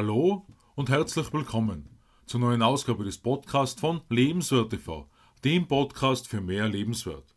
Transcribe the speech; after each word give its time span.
Hallo 0.00 0.46
und 0.76 0.88
herzlich 0.88 1.30
willkommen 1.30 1.86
zur 2.24 2.40
neuen 2.40 2.62
Ausgabe 2.62 3.04
des 3.04 3.18
Podcasts 3.18 3.78
von 3.78 4.00
Lebenswert 4.08 4.70
TV, 4.70 5.10
dem 5.44 5.68
Podcast 5.68 6.26
für 6.26 6.40
mehr 6.40 6.66
Lebenswert. 6.68 7.36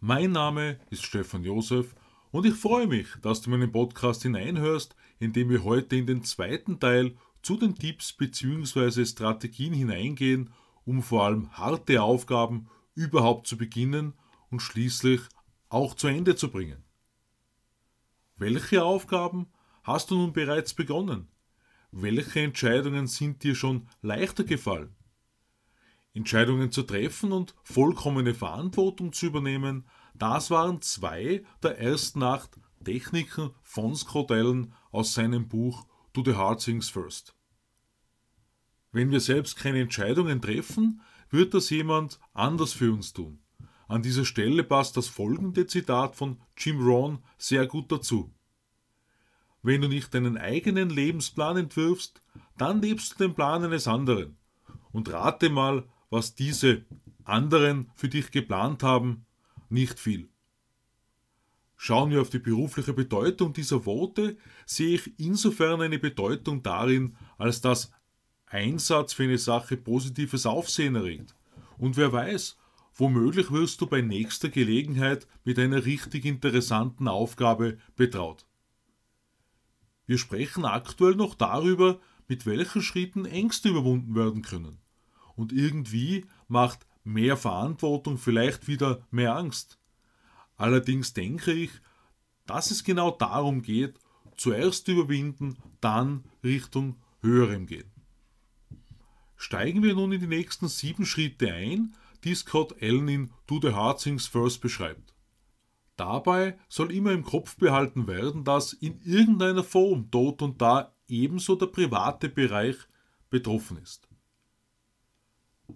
Mein 0.00 0.32
Name 0.32 0.80
ist 0.88 1.04
Stefan 1.04 1.44
Josef 1.44 1.94
und 2.30 2.46
ich 2.46 2.54
freue 2.54 2.86
mich, 2.86 3.06
dass 3.20 3.42
du 3.42 3.50
meinen 3.50 3.70
Podcast 3.70 4.22
hineinhörst, 4.22 4.96
in 5.18 5.34
dem 5.34 5.50
wir 5.50 5.62
heute 5.62 5.94
in 5.96 6.06
den 6.06 6.24
zweiten 6.24 6.80
Teil 6.80 7.18
zu 7.42 7.58
den 7.58 7.74
Tipps 7.74 8.14
bzw. 8.14 9.04
Strategien 9.04 9.74
hineingehen, 9.74 10.54
um 10.86 11.02
vor 11.02 11.26
allem 11.26 11.52
harte 11.52 12.02
Aufgaben 12.02 12.70
überhaupt 12.94 13.46
zu 13.46 13.58
beginnen 13.58 14.14
und 14.50 14.60
schließlich 14.60 15.20
auch 15.68 15.94
zu 15.94 16.08
Ende 16.08 16.34
zu 16.34 16.50
bringen. 16.50 16.82
Welche 18.38 18.82
Aufgaben 18.82 19.48
hast 19.82 20.10
du 20.10 20.16
nun 20.16 20.32
bereits 20.32 20.72
begonnen? 20.72 21.28
Welche 21.92 22.40
Entscheidungen 22.40 23.06
sind 23.06 23.42
dir 23.42 23.54
schon 23.54 23.88
leichter 24.00 24.44
gefallen? 24.44 24.94
Entscheidungen 26.12 26.70
zu 26.70 26.82
treffen 26.82 27.32
und 27.32 27.54
vollkommene 27.62 28.34
Verantwortung 28.34 29.12
zu 29.12 29.26
übernehmen, 29.26 29.86
das 30.14 30.50
waren 30.50 30.82
zwei 30.82 31.44
der 31.62 31.78
ersten 31.78 32.22
acht 32.22 32.58
Techniken 32.84 33.50
von 33.62 33.94
Scott 33.94 34.30
Allen 34.30 34.72
aus 34.90 35.14
seinem 35.14 35.48
Buch 35.48 35.86
Do 36.12 36.22
the 36.24 36.34
Hard 36.34 36.64
Things 36.64 36.88
First. 36.88 37.34
Wenn 38.92 39.10
wir 39.10 39.20
selbst 39.20 39.56
keine 39.56 39.80
Entscheidungen 39.80 40.40
treffen, 40.40 41.00
wird 41.28 41.54
das 41.54 41.70
jemand 41.70 42.18
anders 42.32 42.72
für 42.72 42.92
uns 42.92 43.12
tun. 43.12 43.40
An 43.86 44.02
dieser 44.02 44.24
Stelle 44.24 44.64
passt 44.64 44.96
das 44.96 45.08
folgende 45.08 45.66
Zitat 45.66 46.16
von 46.16 46.40
Jim 46.56 46.80
Rohn 46.80 47.18
sehr 47.38 47.66
gut 47.66 47.90
dazu. 47.92 48.32
Wenn 49.62 49.82
du 49.82 49.88
nicht 49.88 50.14
deinen 50.14 50.38
eigenen 50.38 50.90
Lebensplan 50.90 51.56
entwirfst, 51.56 52.20
dann 52.56 52.80
lebst 52.80 53.12
du 53.12 53.24
den 53.24 53.34
Plan 53.34 53.64
eines 53.64 53.86
anderen. 53.86 54.36
Und 54.92 55.12
rate 55.12 55.50
mal, 55.50 55.84
was 56.08 56.34
diese 56.34 56.84
anderen 57.24 57.90
für 57.94 58.08
dich 58.08 58.30
geplant 58.30 58.82
haben, 58.82 59.26
nicht 59.68 59.98
viel. 59.98 60.28
Schauen 61.76 62.10
wir 62.10 62.20
auf 62.20 62.30
die 62.30 62.38
berufliche 62.38 62.92
Bedeutung 62.92 63.52
dieser 63.52 63.86
Worte, 63.86 64.36
sehe 64.66 64.96
ich 64.96 65.18
insofern 65.18 65.80
eine 65.80 65.98
Bedeutung 65.98 66.62
darin, 66.62 67.16
als 67.38 67.60
dass 67.60 67.90
Einsatz 68.46 69.12
für 69.12 69.22
eine 69.22 69.38
Sache 69.38 69.76
positives 69.76 70.44
Aufsehen 70.44 70.96
erregt. 70.96 71.34
Und 71.78 71.96
wer 71.96 72.12
weiß, 72.12 72.58
womöglich 72.94 73.50
wirst 73.50 73.80
du 73.80 73.86
bei 73.86 74.02
nächster 74.02 74.50
Gelegenheit 74.50 75.26
mit 75.44 75.58
einer 75.58 75.86
richtig 75.86 76.26
interessanten 76.26 77.08
Aufgabe 77.08 77.78
betraut. 77.96 78.44
Wir 80.10 80.18
sprechen 80.18 80.64
aktuell 80.64 81.14
noch 81.14 81.36
darüber, 81.36 82.00
mit 82.26 82.44
welchen 82.44 82.82
Schritten 82.82 83.26
Ängste 83.26 83.68
überwunden 83.68 84.16
werden 84.16 84.42
können. 84.42 84.80
Und 85.36 85.52
irgendwie 85.52 86.26
macht 86.48 86.84
mehr 87.04 87.36
Verantwortung 87.36 88.18
vielleicht 88.18 88.66
wieder 88.66 89.06
mehr 89.12 89.36
Angst. 89.36 89.78
Allerdings 90.56 91.12
denke 91.12 91.52
ich, 91.52 91.70
dass 92.44 92.72
es 92.72 92.82
genau 92.82 93.12
darum 93.12 93.62
geht, 93.62 94.00
zuerst 94.36 94.88
überwinden, 94.88 95.56
dann 95.80 96.24
Richtung 96.42 96.96
höherem 97.20 97.66
gehen. 97.66 97.92
Steigen 99.36 99.84
wir 99.84 99.94
nun 99.94 100.10
in 100.10 100.20
die 100.20 100.26
nächsten 100.26 100.66
sieben 100.66 101.06
Schritte 101.06 101.52
ein, 101.52 101.94
die 102.24 102.34
Scott 102.34 102.74
Allen 102.82 103.06
in 103.06 103.30
Do 103.46 103.60
the 103.62 103.74
Hard 103.74 104.02
Things 104.02 104.26
First 104.26 104.60
beschreibt. 104.60 105.09
Dabei 106.00 106.58
soll 106.70 106.92
immer 106.92 107.12
im 107.12 107.24
Kopf 107.24 107.58
behalten 107.58 108.06
werden, 108.06 108.42
dass 108.42 108.72
in 108.72 109.02
irgendeiner 109.02 109.62
Form 109.62 110.08
dort 110.10 110.40
und 110.40 110.62
da 110.62 110.94
ebenso 111.08 111.56
der 111.56 111.66
private 111.66 112.30
Bereich 112.30 112.76
betroffen 113.28 113.76
ist. 113.76 114.08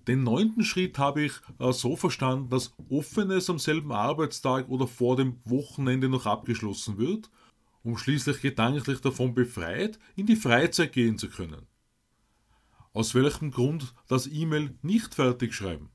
Den 0.09 0.23
neunten 0.23 0.65
Schritt 0.65 0.99
habe 0.99 1.25
ich 1.25 1.35
äh, 1.59 1.73
so 1.73 1.95
verstanden, 1.95 2.49
dass 2.49 2.73
Offenes 2.89 3.51
am 3.51 3.59
selben 3.59 3.93
Arbeitstag 3.93 4.71
oder 4.71 4.87
vor 4.87 5.17
dem 5.17 5.43
Wochenende 5.45 6.09
noch 6.09 6.25
abgeschlossen 6.25 6.97
wird, 6.97 7.31
um 7.83 7.99
schließlich 7.99 8.41
gedanklich 8.41 9.03
davon 9.03 9.35
befreit 9.35 9.99
in 10.17 10.25
die 10.25 10.37
Freizeit 10.37 10.95
gehen 10.95 11.19
zu 11.19 11.29
können. 11.29 11.67
Aus 12.95 13.15
welchem 13.15 13.51
Grund 13.51 13.95
das 14.09 14.27
E-Mail 14.27 14.75
nicht 14.81 15.15
fertig 15.15 15.53
schreiben? 15.53 15.91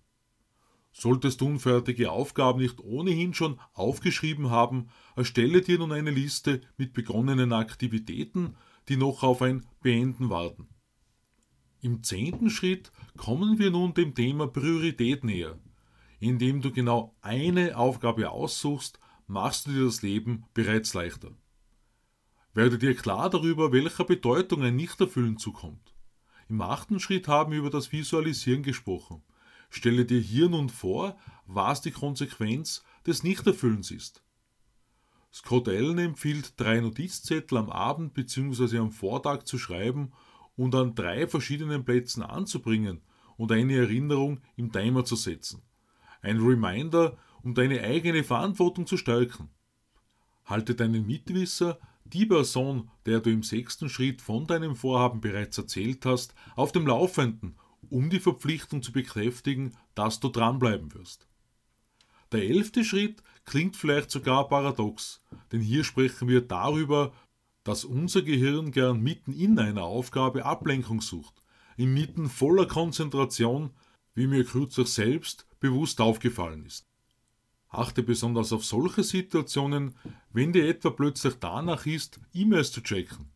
Solltest 0.91 1.41
du 1.41 1.47
unfertige 1.47 2.11
Aufgaben 2.11 2.59
nicht 2.59 2.81
ohnehin 2.81 3.33
schon 3.33 3.59
aufgeschrieben 3.73 4.49
haben, 4.49 4.89
erstelle 5.15 5.61
dir 5.61 5.79
nun 5.79 5.91
eine 5.91 6.11
Liste 6.11 6.61
mit 6.77 6.93
begonnenen 6.93 7.53
Aktivitäten, 7.53 8.55
die 8.87 8.97
noch 8.97 9.23
auf 9.23 9.41
ein 9.41 9.65
Beenden 9.81 10.29
warten. 10.29 10.67
Im 11.81 12.03
zehnten 12.03 12.49
Schritt 12.49 12.91
kommen 13.15 13.59
wir 13.59 13.71
nun 13.71 13.93
dem 13.93 14.13
Thema 14.13 14.47
Priorität 14.47 15.23
näher. 15.23 15.57
Indem 16.19 16.61
du 16.61 16.71
genau 16.71 17.15
eine 17.21 17.77
Aufgabe 17.77 18.29
aussuchst, 18.29 18.99
machst 19.27 19.67
du 19.67 19.71
dir 19.71 19.85
das 19.85 20.01
Leben 20.01 20.43
bereits 20.53 20.93
leichter. 20.93 21.31
Werde 22.53 22.77
dir 22.77 22.95
klar 22.95 23.29
darüber, 23.29 23.71
welcher 23.71 24.03
Bedeutung 24.03 24.63
ein 24.63 24.75
Nichterfüllen 24.75 25.37
zukommt. 25.37 25.93
Im 26.49 26.61
achten 26.61 26.99
Schritt 26.99 27.27
haben 27.27 27.51
wir 27.51 27.59
über 27.59 27.69
das 27.69 27.91
Visualisieren 27.91 28.63
gesprochen. 28.63 29.21
Stelle 29.69 30.05
dir 30.05 30.19
hier 30.19 30.49
nun 30.49 30.69
vor, 30.69 31.17
was 31.45 31.81
die 31.81 31.91
Konsequenz 31.91 32.83
des 33.05 33.23
Nichterfüllens 33.23 33.91
ist. 33.91 34.23
Scott 35.31 35.67
Allen 35.67 35.99
empfiehlt, 35.99 36.59
drei 36.59 36.79
Notizzettel 36.79 37.57
am 37.57 37.69
Abend 37.69 38.13
bzw. 38.13 38.79
am 38.79 38.91
Vortag 38.91 39.43
zu 39.43 39.59
schreiben 39.59 40.11
und 40.55 40.73
an 40.73 40.95
drei 40.95 41.27
verschiedenen 41.27 41.85
Plätzen 41.85 42.23
anzubringen 42.23 43.01
und 43.37 43.51
eine 43.51 43.75
Erinnerung 43.75 44.41
im 44.55 44.71
Timer 44.71 45.05
zu 45.05 45.15
setzen. 45.15 45.61
Ein 46.21 46.39
Reminder, 46.39 47.17
um 47.43 47.53
deine 47.53 47.81
eigene 47.81 48.23
Verantwortung 48.23 48.87
zu 48.87 48.97
stärken. 48.97 49.49
Halte 50.45 50.73
deinen 50.73 51.05
Mitwisser, 51.05 51.79
die 52.03 52.25
Person, 52.25 52.89
der 53.05 53.19
du 53.19 53.29
im 53.29 53.43
sechsten 53.43 53.87
Schritt 53.87 54.21
von 54.21 54.47
deinem 54.47 54.75
Vorhaben 54.75 55.21
bereits 55.21 55.57
erzählt 55.59 56.05
hast, 56.05 56.33
auf 56.55 56.71
dem 56.71 56.87
Laufenden 56.87 57.55
um 57.89 58.09
die 58.09 58.19
Verpflichtung 58.19 58.81
zu 58.81 58.91
bekräftigen, 58.91 59.75
dass 59.95 60.19
du 60.19 60.29
dranbleiben 60.29 60.93
wirst. 60.93 61.27
Der 62.31 62.43
elfte 62.43 62.83
Schritt 62.83 63.23
klingt 63.45 63.75
vielleicht 63.75 64.11
sogar 64.11 64.47
paradox, 64.47 65.21
denn 65.51 65.61
hier 65.61 65.83
sprechen 65.83 66.27
wir 66.27 66.41
darüber, 66.41 67.11
dass 67.63 67.85
unser 67.85 68.21
Gehirn 68.21 68.71
gern 68.71 69.01
mitten 69.01 69.33
in 69.33 69.57
einer 69.59 69.83
Aufgabe 69.83 70.45
Ablenkung 70.45 71.01
sucht, 71.01 71.33
inmitten 71.77 72.29
voller 72.29 72.67
Konzentration, 72.67 73.71
wie 74.13 74.27
mir 74.27 74.43
kürzlich 74.43 74.89
selbst 74.89 75.47
bewusst 75.59 76.01
aufgefallen 76.01 76.65
ist. 76.65 76.87
Achte 77.69 78.01
besonders 78.01 78.51
auf 78.51 78.65
solche 78.65 79.03
Situationen, 79.03 79.95
wenn 80.31 80.53
dir 80.53 80.67
etwa 80.67 80.89
plötzlich 80.89 81.35
danach 81.35 81.85
ist, 81.85 82.19
E-Mails 82.33 82.71
zu 82.71 82.81
checken. 82.81 83.31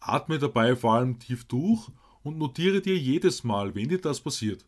Atme 0.00 0.38
dabei 0.38 0.74
vor 0.74 0.94
allem 0.94 1.18
tief 1.18 1.44
durch 1.44 1.88
und 2.22 2.38
notiere 2.38 2.80
dir 2.80 2.96
jedes 2.96 3.44
Mal, 3.44 3.74
wenn 3.74 3.88
dir 3.88 4.00
das 4.00 4.20
passiert. 4.20 4.66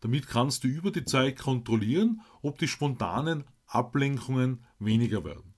Damit 0.00 0.28
kannst 0.28 0.64
du 0.64 0.68
über 0.68 0.90
die 0.90 1.04
Zeit 1.04 1.38
kontrollieren, 1.38 2.20
ob 2.42 2.58
die 2.58 2.68
spontanen 2.68 3.44
Ablenkungen 3.66 4.64
weniger 4.78 5.24
werden. 5.24 5.54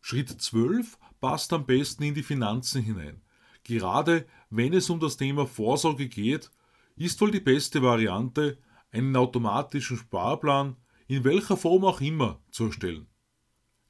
Schritt 0.00 0.30
12 0.30 0.98
passt 1.20 1.52
am 1.52 1.66
besten 1.66 2.04
in 2.04 2.14
die 2.14 2.22
Finanzen 2.22 2.82
hinein. 2.82 3.20
Gerade 3.64 4.26
wenn 4.48 4.72
es 4.72 4.88
um 4.88 5.00
das 5.00 5.16
Thema 5.16 5.46
Vorsorge 5.46 6.08
geht, 6.08 6.50
ist 6.96 7.20
wohl 7.20 7.30
die 7.30 7.40
beste 7.40 7.82
Variante, 7.82 8.58
einen 8.90 9.14
automatischen 9.16 9.98
Sparplan 9.98 10.76
in 11.08 11.24
welcher 11.24 11.56
Form 11.56 11.84
auch 11.84 12.00
immer 12.00 12.40
zu 12.50 12.66
erstellen. 12.66 13.06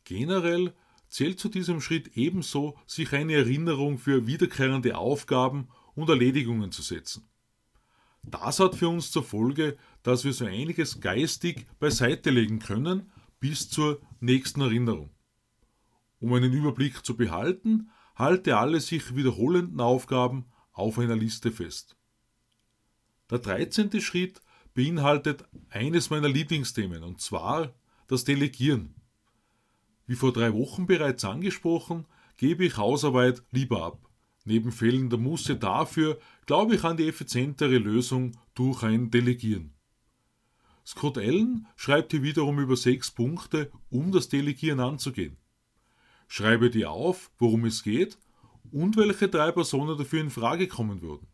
Generell 0.05 0.73
zählt 1.09 1.41
zu 1.41 1.49
diesem 1.49 1.81
Schritt 1.81 2.17
ebenso, 2.17 2.77
sich 2.87 3.13
eine 3.13 3.35
Erinnerung 3.35 3.99
für 3.99 4.27
wiederkehrende 4.27 4.97
Aufgaben 4.97 5.69
und 5.95 6.09
Erledigungen 6.09 6.73
zu 6.73 6.83
setzen. 6.83 7.29
Das 8.23 8.61
hat 8.61 8.75
für 8.75 8.89
uns 8.89 9.11
zur 9.11 9.25
Folge, 9.25 9.77
dass 10.03 10.25
wir 10.25 10.33
so 10.33 10.45
einiges 10.45 11.01
geistig 11.01 11.67
beiseite 11.79 12.31
legen 12.31 12.59
können 12.59 13.11
bis 13.41 13.71
zur 13.71 14.01
nächsten 14.21 14.61
Erinnerung. 14.61 15.11
Um 16.21 16.33
einen 16.33 16.53
Überblick 16.53 17.05
zu 17.05 17.17
behalten, 17.17 17.91
halte 18.17 18.57
alle 18.57 18.81
sich 18.81 19.15
wiederholenden 19.15 19.81
Aufgaben 19.81 20.47
auf 20.73 20.99
einer 20.99 21.17
Liste 21.17 21.53
fest. 21.53 21.97
Der 23.31 23.39
13. 23.39 24.01
Schritt 24.01 24.41
beinhaltet 24.75 25.45
eines 25.71 26.11
meiner 26.11 26.29
Lieblingsthemen, 26.29 27.03
und 27.03 27.21
zwar 27.21 27.73
das 28.09 28.25
Delegieren. 28.25 28.95
Wie 30.09 30.17
vor 30.17 30.33
drei 30.33 30.55
Wochen 30.55 30.87
bereits 30.87 31.23
angesprochen, 31.25 32.07
gebe 32.39 32.65
ich 32.65 32.79
Hausarbeit 32.79 33.43
lieber 33.51 33.85
ab. 33.85 34.09
Neben 34.47 34.73
fehlender 34.73 35.19
Musse 35.19 35.57
dafür 35.57 36.19
glaube 36.47 36.77
ich 36.77 36.85
an 36.85 36.97
die 36.97 37.07
effizientere 37.07 37.77
Lösung 37.77 38.33
durch 38.55 38.83
ein 38.83 39.11
Delegieren. 39.11 39.75
Scott 40.87 41.19
Allen 41.19 41.67
schreibt 41.77 42.13
hier 42.13 42.23
wiederum 42.23 42.59
über 42.59 42.75
sechs 42.75 43.11
Punkte, 43.11 43.71
um 43.91 44.11
das 44.11 44.31
Delegieren 44.31 44.81
anzugehen. 44.81 45.37
Schreibe 46.27 46.71
dir 46.71 46.91
auf, 46.91 47.31
worum 47.39 47.67
es 47.67 47.83
geht 47.83 48.17
und 48.73 48.97
welche 48.97 49.29
drei 49.29 49.53
Personen 49.53 49.99
dafür 49.99 50.23
in 50.23 50.31
Frage 50.31 50.69
kommen 50.69 51.03
würden. 51.03 51.27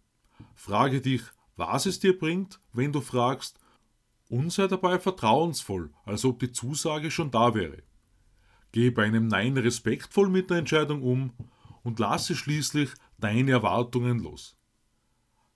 Frage 0.56 1.00
dich, 1.00 1.23
was 1.55 1.87
es 1.87 2.00
dir 2.00 2.19
bringt, 2.19 2.59
wenn 2.73 2.93
du 2.93 3.00
fragst, 3.00 3.61
und 4.29 4.53
sei 4.53 4.67
dabei 4.67 4.99
vertrauensvoll, 4.99 5.93
als 6.05 6.25
ob 6.25 6.41
die 6.41 6.50
Zusage 6.50 7.12
schon 7.12 7.31
da 7.31 7.55
wäre. 7.55 7.85
Gehe 8.75 8.91
bei 8.91 9.05
einem 9.05 9.29
Nein 9.29 9.56
respektvoll 9.56 10.29
mit 10.29 10.50
der 10.50 10.56
Entscheidung 10.56 11.00
um 11.05 11.32
und 11.85 12.00
lasse 12.00 12.35
schließlich 12.35 12.91
deine 13.19 13.53
Erwartungen 13.53 14.19
los. 14.19 14.56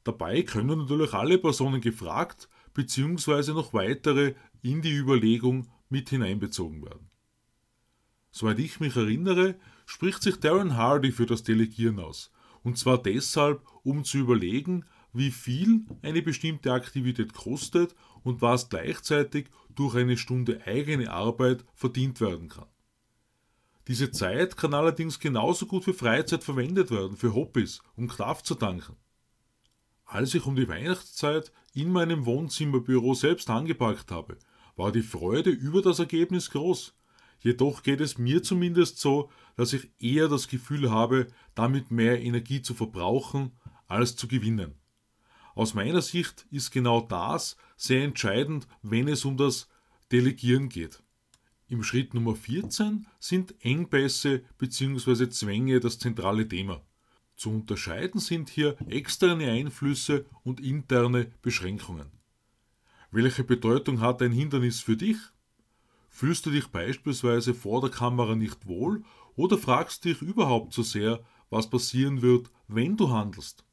Dabei 0.04 0.42
können 0.42 0.78
natürlich 0.78 1.12
alle 1.14 1.38
Personen 1.38 1.80
gefragt 1.80 2.48
bzw. 2.74 3.54
noch 3.54 3.74
weitere 3.74 4.36
in 4.62 4.82
die 4.82 4.94
Überlegung 4.94 5.66
mit 5.88 6.10
hineinbezogen 6.10 6.84
werden. 6.84 7.10
Soweit 8.30 8.60
ich 8.60 8.78
mich 8.78 8.94
erinnere, 8.94 9.56
spricht 9.84 10.22
sich 10.22 10.36
Darren 10.36 10.76
Hardy 10.76 11.10
für 11.10 11.26
das 11.26 11.42
Delegieren 11.42 11.98
aus. 11.98 12.30
Und 12.62 12.78
zwar 12.78 13.02
deshalb, 13.02 13.66
um 13.82 14.04
zu 14.04 14.18
überlegen, 14.18 14.84
wie 15.12 15.32
viel 15.32 15.86
eine 16.02 16.22
bestimmte 16.22 16.72
Aktivität 16.72 17.32
kostet 17.34 17.96
und 18.22 18.42
was 18.42 18.68
gleichzeitig 18.68 19.48
durch 19.74 19.96
eine 19.96 20.16
Stunde 20.16 20.64
eigene 20.64 21.10
Arbeit 21.10 21.64
verdient 21.74 22.20
werden 22.20 22.48
kann. 22.48 22.66
Diese 23.88 24.10
Zeit 24.10 24.58
kann 24.58 24.74
allerdings 24.74 25.18
genauso 25.18 25.64
gut 25.64 25.84
für 25.84 25.94
Freizeit 25.94 26.44
verwendet 26.44 26.90
werden, 26.90 27.16
für 27.16 27.34
Hobbys, 27.34 27.80
um 27.96 28.06
Kraft 28.06 28.44
zu 28.44 28.54
tanken. 28.54 28.96
Als 30.04 30.34
ich 30.34 30.44
um 30.44 30.56
die 30.56 30.68
Weihnachtszeit 30.68 31.52
in 31.72 31.90
meinem 31.90 32.26
Wohnzimmerbüro 32.26 33.14
selbst 33.14 33.48
angepackt 33.48 34.10
habe, 34.10 34.38
war 34.76 34.92
die 34.92 35.02
Freude 35.02 35.50
über 35.50 35.80
das 35.80 35.98
Ergebnis 35.98 36.50
groß. 36.50 36.94
Jedoch 37.40 37.82
geht 37.82 38.00
es 38.00 38.18
mir 38.18 38.42
zumindest 38.42 38.98
so, 38.98 39.30
dass 39.56 39.72
ich 39.72 39.90
eher 39.98 40.28
das 40.28 40.48
Gefühl 40.48 40.90
habe, 40.90 41.28
damit 41.54 41.90
mehr 41.90 42.20
Energie 42.20 42.60
zu 42.60 42.74
verbrauchen 42.74 43.52
als 43.86 44.16
zu 44.16 44.28
gewinnen. 44.28 44.74
Aus 45.54 45.72
meiner 45.72 46.02
Sicht 46.02 46.46
ist 46.50 46.72
genau 46.72 47.00
das 47.00 47.56
sehr 47.76 48.04
entscheidend, 48.04 48.68
wenn 48.82 49.08
es 49.08 49.24
um 49.24 49.36
das 49.36 49.68
Delegieren 50.12 50.68
geht. 50.68 51.02
Im 51.70 51.82
Schritt 51.82 52.14
Nummer 52.14 52.34
14 52.34 53.06
sind 53.20 53.54
Engpässe 53.62 54.42
bzw. 54.56 55.28
Zwänge 55.28 55.80
das 55.80 55.98
zentrale 55.98 56.48
Thema. 56.48 56.80
Zu 57.36 57.50
unterscheiden 57.50 58.20
sind 58.20 58.48
hier 58.48 58.74
externe 58.88 59.50
Einflüsse 59.50 60.24
und 60.44 60.60
interne 60.60 61.30
Beschränkungen. 61.42 62.10
Welche 63.10 63.44
Bedeutung 63.44 64.00
hat 64.00 64.22
ein 64.22 64.32
Hindernis 64.32 64.80
für 64.80 64.96
dich? 64.96 65.18
Fühlst 66.08 66.46
du 66.46 66.50
dich 66.50 66.68
beispielsweise 66.68 67.52
vor 67.52 67.82
der 67.82 67.90
Kamera 67.90 68.34
nicht 68.34 68.66
wohl 68.66 69.04
oder 69.36 69.58
fragst 69.58 70.06
dich 70.06 70.22
überhaupt 70.22 70.72
so 70.72 70.82
sehr, 70.82 71.22
was 71.50 71.68
passieren 71.68 72.22
wird, 72.22 72.50
wenn 72.66 72.96
du 72.96 73.10
handelst? 73.10 73.66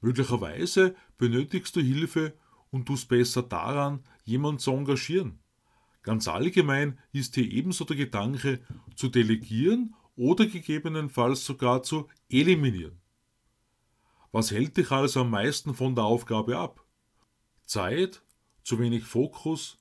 Möglicherweise 0.00 0.96
benötigst 1.18 1.76
du 1.76 1.80
Hilfe 1.80 2.34
und 2.70 2.86
tust 2.86 3.08
besser 3.08 3.44
daran, 3.44 4.04
jemanden 4.24 4.58
zu 4.58 4.72
engagieren. 4.72 5.38
Ganz 6.06 6.28
allgemein 6.28 7.00
ist 7.10 7.34
hier 7.34 7.50
ebenso 7.50 7.84
der 7.84 7.96
Gedanke, 7.96 8.60
zu 8.94 9.08
delegieren 9.08 9.96
oder 10.14 10.46
gegebenenfalls 10.46 11.44
sogar 11.44 11.82
zu 11.82 12.06
eliminieren. 12.30 13.00
Was 14.30 14.52
hält 14.52 14.76
dich 14.76 14.92
also 14.92 15.22
am 15.22 15.30
meisten 15.30 15.74
von 15.74 15.96
der 15.96 16.04
Aufgabe 16.04 16.58
ab? 16.58 16.86
Zeit, 17.64 18.22
zu 18.62 18.78
wenig 18.78 19.02
Fokus, 19.02 19.78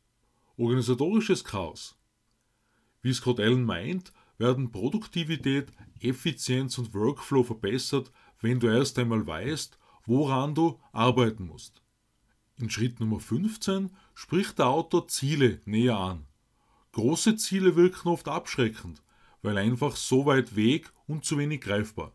organisatorisches 0.58 1.44
Chaos. 1.44 1.96
Wie 3.04 3.14
Scott 3.14 3.40
Allen 3.40 3.64
meint, 3.64 4.12
werden 4.40 4.72
Produktivität, 4.72 5.72
Effizienz 6.00 6.80
und 6.80 6.96
Workflow 6.96 7.44
verbessert, 7.44 8.12
wenn 8.42 8.60
du 8.60 8.66
erst 8.66 8.98
einmal 8.98 9.28
weißt, 9.28 9.78
woran 10.08 10.56
du 10.56 10.80
arbeiten 10.92 11.46
musst. 11.46 11.84
In 12.58 12.72
Schritt 12.72 13.00
Nummer 13.00 13.20
15 13.20 13.92
spricht 14.16 14.58
der 14.58 14.68
Autor 14.68 15.08
Ziele 15.08 15.62
näher 15.66 15.98
an. 15.98 16.26
Große 16.94 17.36
Ziele 17.36 17.76
wirken 17.76 18.08
oft 18.08 18.28
abschreckend, 18.28 19.04
weil 19.42 19.58
einfach 19.58 19.96
so 19.98 20.26
weit 20.26 20.56
weg 20.56 20.92
und 21.06 21.26
zu 21.26 21.38
wenig 21.38 21.62
greifbar. 21.62 22.14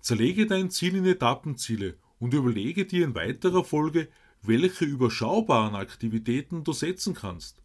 Zerlege 0.00 0.46
dein 0.46 0.70
Ziel 0.70 0.96
in 0.96 1.04
Etappenziele 1.04 1.98
und 2.18 2.32
überlege 2.32 2.86
dir 2.86 3.04
in 3.04 3.14
weiterer 3.14 3.62
Folge, 3.62 4.08
welche 4.42 4.86
überschaubaren 4.86 5.74
Aktivitäten 5.74 6.64
du 6.64 6.72
setzen 6.72 7.14
kannst. 7.14 7.62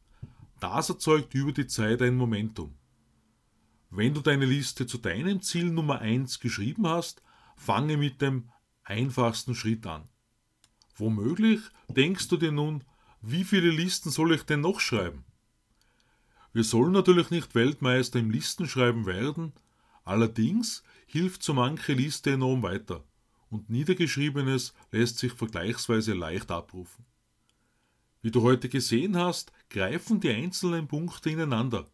Das 0.59 0.89
erzeugt 0.89 1.33
über 1.33 1.53
die 1.53 1.67
Zeit 1.67 2.01
ein 2.01 2.17
Momentum. 2.17 2.75
Wenn 3.89 4.13
du 4.13 4.19
deine 4.19 4.45
Liste 4.45 4.85
zu 4.85 4.97
deinem 4.97 5.41
Ziel 5.41 5.71
Nummer 5.71 5.99
1 5.99 6.41
geschrieben 6.41 6.85
hast, 6.87 7.21
fange 7.55 7.95
mit 7.95 8.21
dem 8.21 8.49
einfachsten 8.83 9.55
Schritt 9.55 9.87
an. 9.87 10.03
Womöglich 10.97 11.61
denkst 11.87 12.27
du 12.27 12.35
dir 12.35 12.51
nun, 12.51 12.83
wie 13.27 13.43
viele 13.43 13.71
Listen 13.71 14.11
soll 14.11 14.35
ich 14.35 14.43
denn 14.43 14.61
noch 14.61 14.79
schreiben? 14.79 15.25
Wir 16.53 16.63
sollen 16.63 16.91
natürlich 16.91 17.31
nicht 17.31 17.55
Weltmeister 17.55 18.19
im 18.19 18.29
Listenschreiben 18.29 19.07
werden, 19.07 19.53
allerdings 20.03 20.83
hilft 21.07 21.41
so 21.41 21.53
manche 21.53 21.93
Liste 21.93 22.31
enorm 22.31 22.61
weiter 22.61 23.03
und 23.49 23.69
Niedergeschriebenes 23.69 24.73
lässt 24.91 25.17
sich 25.17 25.33
vergleichsweise 25.33 26.13
leicht 26.13 26.51
abrufen. 26.51 27.05
Wie 28.21 28.31
du 28.31 28.43
heute 28.43 28.69
gesehen 28.69 29.17
hast, 29.17 29.51
greifen 29.69 30.19
die 30.19 30.29
einzelnen 30.29 30.87
Punkte 30.87 31.29
ineinander. 31.31 31.89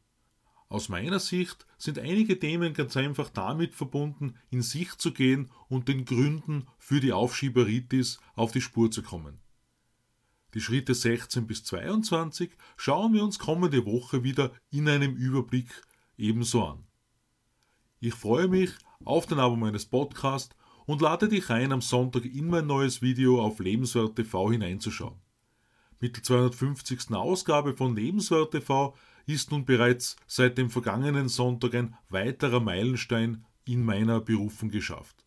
Aus 0.67 0.89
meiner 0.89 1.19
Sicht 1.19 1.65
sind 1.77 1.99
einige 1.99 2.39
Themen 2.39 2.73
ganz 2.73 2.95
einfach 2.97 3.29
damit 3.29 3.73
verbunden, 3.73 4.35
in 4.49 4.61
sich 4.61 4.97
zu 4.97 5.13
gehen 5.13 5.49
und 5.69 5.87
den 5.87 6.03
Gründen 6.05 6.67
für 6.77 6.99
die 6.99 7.13
Aufschieberitis 7.13 8.19
auf 8.35 8.51
die 8.51 8.61
Spur 8.61 8.91
zu 8.91 9.01
kommen. 9.01 9.39
Die 10.53 10.61
Schritte 10.61 10.93
16 10.93 11.47
bis 11.47 11.63
22 11.63 12.51
schauen 12.75 13.13
wir 13.13 13.23
uns 13.23 13.39
kommende 13.39 13.85
Woche 13.85 14.23
wieder 14.23 14.51
in 14.69 14.89
einem 14.89 15.15
Überblick 15.15 15.69
ebenso 16.17 16.65
an. 16.65 16.83
Ich 17.99 18.13
freue 18.13 18.47
mich 18.47 18.71
auf 19.05 19.27
den 19.27 19.39
Abo 19.39 19.55
meines 19.55 19.85
Podcasts 19.85 20.55
und 20.85 21.01
lade 21.01 21.29
dich 21.29 21.49
ein, 21.49 21.71
am 21.71 21.81
Sonntag 21.81 22.25
in 22.25 22.47
mein 22.47 22.67
neues 22.67 23.01
Video 23.01 23.41
auf 23.41 23.59
Lebenswert 23.59 24.15
TV 24.15 24.51
hineinzuschauen. 24.51 25.21
Mit 25.99 26.17
der 26.17 26.23
250. 26.23 27.11
Ausgabe 27.11 27.73
von 27.73 27.95
Lebenswert 27.95 28.51
TV 28.51 28.95
ist 29.27 29.51
nun 29.51 29.65
bereits 29.65 30.15
seit 30.27 30.57
dem 30.57 30.69
vergangenen 30.69 31.29
Sonntag 31.29 31.75
ein 31.75 31.95
weiterer 32.09 32.59
Meilenstein 32.59 33.45
in 33.65 33.85
meiner 33.85 34.19
Berufung 34.19 34.69
geschafft. 34.69 35.23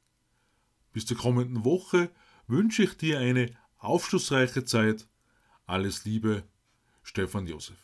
Bis 0.93 1.07
zur 1.07 1.17
kommenden 1.17 1.65
Woche 1.65 2.11
wünsche 2.47 2.83
ich 2.83 2.97
dir 2.97 3.21
eine 3.21 3.51
aufschlussreiche 3.79 4.65
Zeit. 4.65 5.09
Alles 5.67 6.05
Liebe, 6.05 6.45
Stefan 7.03 7.47
Josef. 7.47 7.77